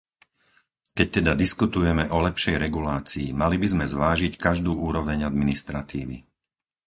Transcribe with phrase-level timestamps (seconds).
[0.97, 6.17] Keď teda diskutujeme o lepšej regulácii, mali by sme zvážiť každú úroveň administratívy.